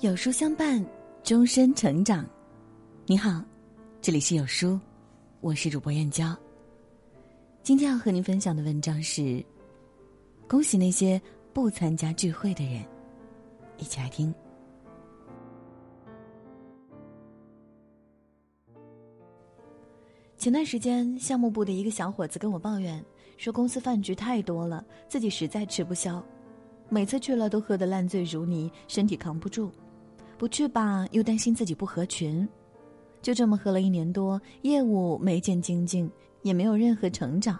[0.00, 0.80] 有书相伴，
[1.24, 2.24] 终身成长。
[3.04, 3.42] 你好，
[4.00, 4.78] 这里是有书，
[5.40, 6.36] 我是主播燕娇。
[7.64, 9.44] 今天要和您分享的文章是：
[10.46, 11.20] 恭喜那些
[11.52, 12.80] 不参加聚会的人。
[13.76, 14.32] 一起来听。
[20.36, 23.04] 前段时间，项目部的一个小伙子跟我抱怨
[23.36, 26.24] 说，公司饭局太多了，自己实在吃不消，
[26.88, 29.72] 每次去了都喝得烂醉如泥，身体扛不住。
[30.38, 32.48] 不去吧，又担心自己不合群，
[33.20, 36.08] 就这么喝了一年多，业务没见精进，
[36.42, 37.58] 也没有任何成长。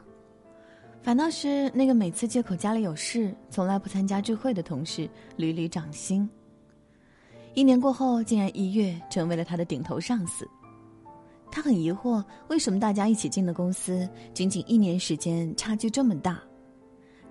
[1.03, 6.29] 反倒是那个每次借口家里有事，从来不参加聚会的同事屡屡涨薪。
[7.55, 10.49] 一年过后，竟然一跃成为了他的顶头上司。
[11.51, 16.41] 他很疑惑，为什么大家一起进的公司，仅仅一年时间差距这么大？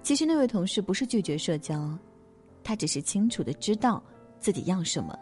[0.03, 1.97] 其实那位同事不是拒绝社交，
[2.63, 4.03] 他只是清楚的知道
[4.39, 5.17] 自己要什么。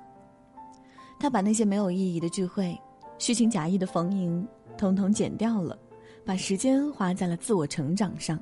[1.19, 2.77] 他把那些没有意义的聚会、
[3.17, 5.77] 虚情假意的逢迎，统统减掉了，
[6.25, 8.39] 把时间花在了自我成长上。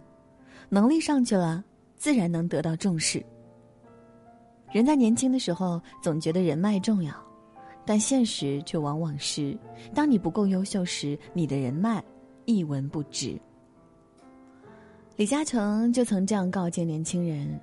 [0.70, 1.64] 能力上去了，
[1.96, 3.24] 自然能得到重视。
[4.72, 7.14] 人在年轻的时候总觉得人脉重要，
[7.86, 9.56] 但现实却往往是：
[9.94, 12.04] 当你不够优秀时，你的人脉
[12.46, 13.40] 一文不值。
[15.16, 17.62] 李嘉诚就曾这样告诫年轻人。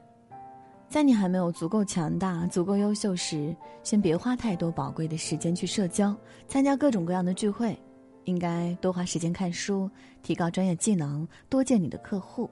[0.91, 6.13] 在你还没有足够强大、足够优秀时，先别花太多宝贵的时间去社交、
[6.49, 7.79] 参加各种各样的聚会，
[8.25, 9.89] 应该多花时间看书，
[10.21, 12.51] 提高专业技能，多见你的客户，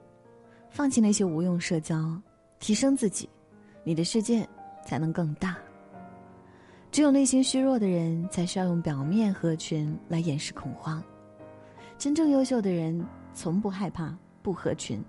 [0.69, 2.17] 放弃那些无用社交，
[2.59, 3.29] 提升自己，
[3.83, 4.47] 你的世界
[4.85, 5.57] 才能更大。
[6.91, 11.03] 只有内心虚弱的人，才需要用表面合群来掩饰恐慌。
[11.97, 14.97] 真正优秀的人，从不害怕不合群。《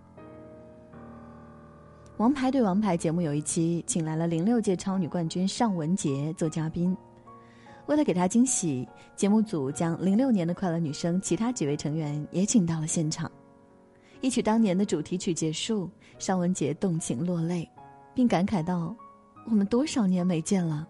[2.20, 6.95] 王牌对王牌》节目有一期，请来了零六届超女冠军尚雯婕做嘉宾。
[7.86, 8.86] 为了给她惊喜，
[9.17, 13.33] 节目组将零六年的快乐女声其他几位成员也请到了现场。
[14.20, 17.67] 一曲当年的主题曲结束，尚雯婕动情落泪，
[18.14, 18.95] 并感慨道
[19.48, 20.86] ：“我们多少年没见了。”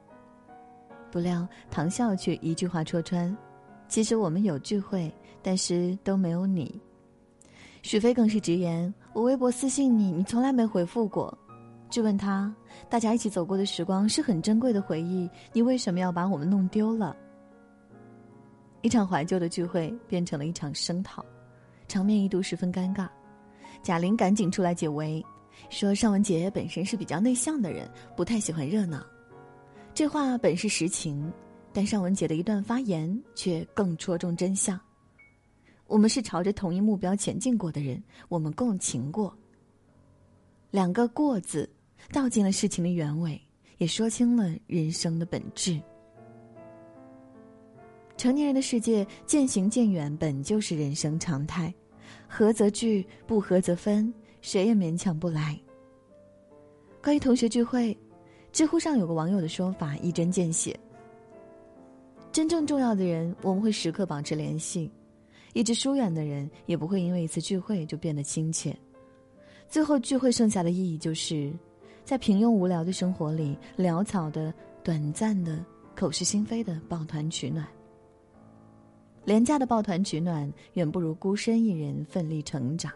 [1.12, 3.34] 不料唐笑却一句话戳穿
[3.86, 5.08] ：“其实我们有聚会，
[5.44, 6.80] 但是都没有你。”
[7.82, 11.36] 许飞更是直言：“我微博私信你，你从来没回复过。
[11.88, 12.54] 质问他，
[12.88, 17.16] 大家一起走过的时光是很珍贵的回忆，你为什么要把我们弄丢了？”
[18.82, 21.24] 一场怀旧的聚会变成了一场声讨，
[21.88, 23.08] 场面一度十分尴尬。
[23.82, 25.24] 贾玲赶紧出来解围，
[25.68, 29.04] 说尚雯婕本身是比较内向的人，不太喜欢热闹。
[29.92, 31.30] 这话本是实情，
[31.72, 34.80] 但尚雯婕的一段发言却更戳中真相。
[35.90, 39.36] 我们是朝着同一目标前进过的人，我们共情过。
[40.70, 41.68] 两个“过”字，
[42.12, 43.38] 道尽了事情的原委，
[43.78, 45.80] 也说清了人生的本质。
[48.16, 51.74] 成年人的世界，渐行渐远本就是人生常态，
[52.28, 55.60] 合则聚，不合则分，谁也勉强不来。
[57.02, 57.98] 关于同学聚会，
[58.52, 60.78] 知乎上有个网友的说法一针见血：
[62.30, 64.88] 真正重要的人，我们会时刻保持联系。
[65.52, 68.76] 一直疏远的人，也不会因为一次聚会就变得亲切。
[69.68, 71.52] 最后，聚会剩下的意义，就是
[72.04, 74.52] 在平庸无聊的生活里，潦草的、
[74.82, 77.66] 短暂的、口是心非的抱团取暖。
[79.24, 82.92] 廉价的抱团取暖，远不如孤身一人奋力成长。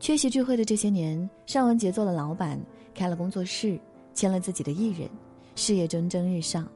[0.00, 2.60] 缺席聚会的这些年，尚雯婕做了老板，
[2.94, 3.78] 开了工作室，
[4.14, 5.08] 签了自己的艺人，
[5.54, 6.66] 事业蒸蒸日上。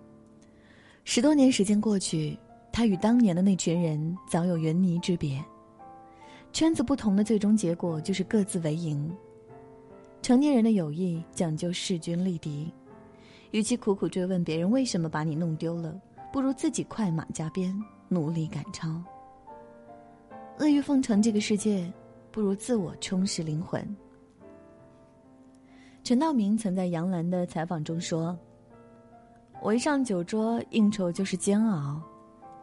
[1.04, 2.38] 十多年时间过去。
[2.72, 5.42] 他与当年的那群人早有云泥之别，
[6.52, 9.10] 圈子不同的最终结果就是各自为营。
[10.22, 12.72] 成年人的友谊讲究势均力敌，
[13.50, 16.00] 与其苦苦追问别人为什么把你弄丢了，
[16.32, 17.74] 不如自己快马加鞭，
[18.08, 18.88] 努力赶超。
[20.58, 21.90] 阿谀奉承这个世界，
[22.30, 23.82] 不如自我充实灵魂。
[26.04, 28.38] 陈道明曾在杨澜的采访中说
[29.62, 32.00] ：“我一上酒桌，应酬就是煎熬。”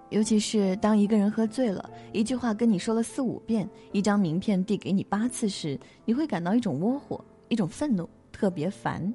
[0.09, 9.13] 尤其是当一个人喝醉了，一句话跟你说了四五遍，一张名片递给你八次时，你会感到一种窝火，一种愤怒，特别烦。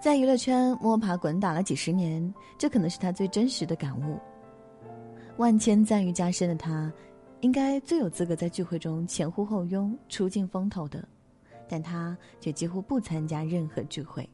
[0.00, 4.18] 在娱乐圈摸爬滚打了几十年，这可能是他最真实的感悟。
[5.36, 6.92] 万千赞誉加身的他，
[7.40, 11.06] 应该最有资格在聚会中前呼后拥、出尽风头的，
[11.68, 14.28] 但他却几乎不参加任何聚会，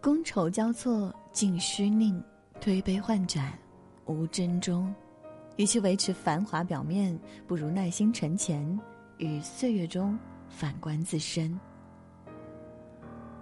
[0.00, 2.22] 觥筹交错，尽虚宁，
[2.60, 3.52] 推杯换盏。
[4.10, 4.92] 无真中，
[5.56, 8.78] 与其维持繁华表面，不如耐心沉潜，
[9.18, 10.18] 于岁月中
[10.48, 11.58] 反观自身。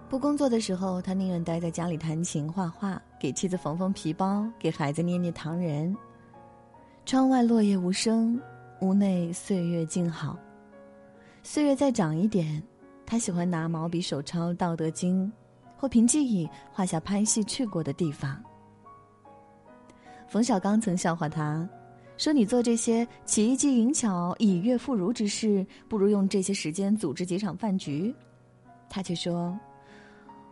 [0.09, 5.95] 不工作的时候，他宁愿待在家里弹琴、画画，给妻子缝缝皮包，给孩子捏捏糖人。
[7.05, 8.41] 窗外落叶无声，
[8.81, 10.39] 屋内岁月静好。
[11.43, 12.63] 岁月再长一点，
[13.05, 15.27] 他喜欢拿毛笔手抄《道德经》，
[15.77, 18.43] 或凭记忆画下拍戏去过的地方。
[20.29, 21.69] 冯小刚曾笑话他，
[22.17, 28.15] 说：“你做这些奇技淫巧、以悦妇孺之事，不如用这些时间组织几场饭局。”
[28.89, 29.59] 他却说。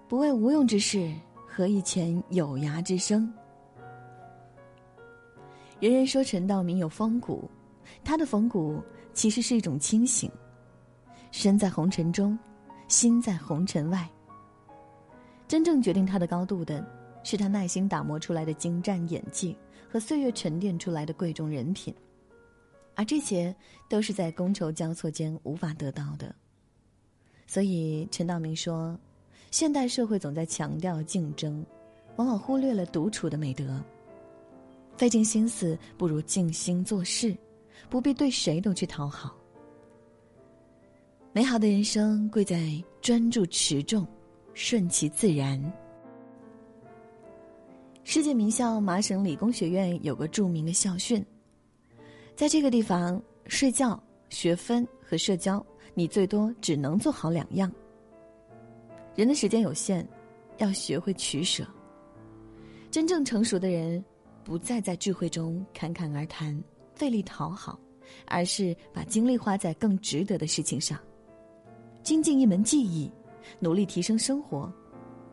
[0.08, 1.12] 不为无用之事，
[1.48, 3.28] 何以遣有涯之生？
[5.80, 7.50] 人人说陈道明有风骨，
[8.04, 8.80] 他的风骨
[9.12, 10.30] 其实是一种清醒。
[11.32, 12.38] 身在红尘中，
[12.86, 14.08] 心在红尘外。
[15.48, 16.86] 真正决定他的高度的，
[17.24, 19.56] 是他耐心打磨出来的精湛演技
[19.90, 21.94] 和岁月沉淀出来的贵重人品，
[22.94, 23.54] 而这些
[23.88, 26.34] 都是在觥筹交错间无法得到的。
[27.46, 28.98] 所以陈道明说。
[29.52, 31.64] 现代社会总在强调竞争，
[32.16, 33.80] 往往忽略了独处的美德。
[34.96, 37.34] 费尽心思不如静心做事，
[37.88, 39.34] 不必对谁都去讨好。
[41.32, 44.06] 美好的人生贵在专注持重，
[44.52, 45.72] 顺其自然。
[48.08, 51.26] 世界名校麻省理工学院有个著名的校训：
[52.36, 57.70] 在这个地方，睡觉、学分和社交，你最多只能做好两样。
[59.16, 60.06] 人的时间有限，
[60.58, 61.66] 要学会取舍。
[62.92, 64.02] 真正成熟的人，
[64.44, 66.56] 不再在聚会中侃侃而谈、
[66.94, 67.76] 费力讨好，
[68.26, 70.96] 而是把精力花在更值得的事情上，
[72.04, 73.10] 精进一门技艺，
[73.58, 74.72] 努力提升生活，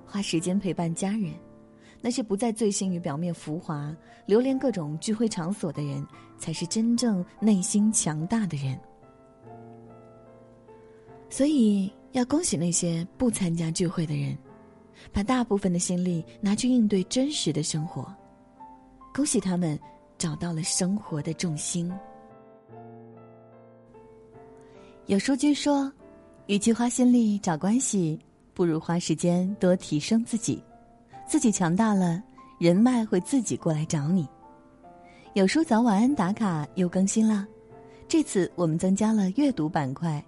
[0.07, 1.31] 花时间陪伴家人。
[2.03, 3.95] 那些不再醉心于表面浮华、
[4.27, 6.05] 流连各种聚会场所的人，
[6.37, 8.79] 才是真正内心强大的人。
[11.29, 11.91] 所以。
[12.13, 14.37] 要恭喜那些不参加聚会的人，
[15.11, 18.05] 把大部分的心力拿去应对真实的生活。
[19.15, 19.79] 恭喜他们
[20.15, 21.91] 找到了生活的重心。
[25.07, 25.91] 有书君说，
[26.45, 28.19] 与其花心力找关系，
[28.53, 30.63] 不如花时间多提升自己。
[31.33, 32.21] 自己强大了，
[32.59, 34.29] 人脉会自己过来找你。
[35.33, 37.47] 有书早晚安打卡又更新了，
[38.07, 40.23] 这次我们增加了阅读板块。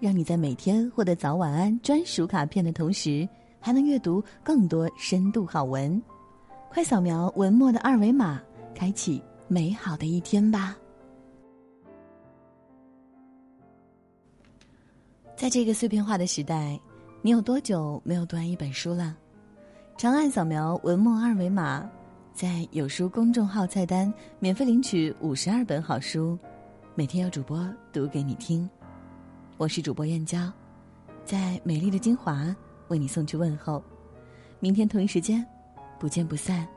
[0.00, 3.28] 让你在每天获得早晚安专属卡片的同时，
[3.60, 6.02] 还能阅读更多深度好文。
[6.70, 8.40] 快扫描文末的二维码，
[8.74, 10.74] 开启美好的一天吧！
[15.36, 16.80] 在这个碎片化的时代，
[17.20, 19.14] 你有多久没有读完一本书了？
[19.96, 21.88] 长按扫描文末二维码，
[22.34, 26.38] 在有书公众号菜单免费领取五十二本好书，
[26.94, 28.68] 每天有主播读给你听。
[29.56, 30.52] 我是主播燕娇，
[31.24, 32.54] 在美丽的金华
[32.88, 33.82] 为你送去问候。
[34.60, 35.42] 明天同一时间，
[35.98, 36.68] 不见不散。